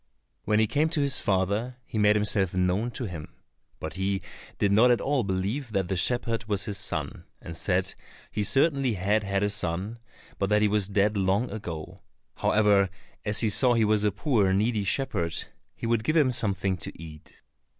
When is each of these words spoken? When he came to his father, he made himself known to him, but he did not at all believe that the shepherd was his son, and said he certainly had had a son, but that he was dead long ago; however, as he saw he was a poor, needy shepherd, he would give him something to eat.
When 0.45 0.57
he 0.59 0.65
came 0.65 0.89
to 0.89 0.99
his 0.99 1.19
father, 1.19 1.77
he 1.85 1.99
made 1.99 2.15
himself 2.15 2.55
known 2.55 2.89
to 2.89 3.03
him, 3.05 3.27
but 3.79 3.93
he 3.93 4.23
did 4.57 4.71
not 4.73 4.89
at 4.89 4.99
all 4.99 5.23
believe 5.23 5.73
that 5.73 5.89
the 5.89 5.95
shepherd 5.95 6.45
was 6.47 6.65
his 6.65 6.79
son, 6.79 7.25
and 7.39 7.55
said 7.55 7.93
he 8.31 8.43
certainly 8.43 8.93
had 8.95 9.23
had 9.23 9.43
a 9.43 9.49
son, 9.51 9.99
but 10.39 10.49
that 10.49 10.63
he 10.63 10.67
was 10.67 10.87
dead 10.89 11.15
long 11.15 11.51
ago; 11.51 12.01
however, 12.37 12.89
as 13.25 13.41
he 13.41 13.49
saw 13.49 13.75
he 13.75 13.85
was 13.85 14.03
a 14.03 14.11
poor, 14.11 14.51
needy 14.53 14.83
shepherd, 14.85 15.35
he 15.75 15.85
would 15.85 16.03
give 16.03 16.15
him 16.17 16.31
something 16.31 16.77
to 16.77 16.99
eat. 16.99 17.43